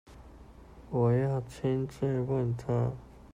[0.89, 2.91] 我要親自問他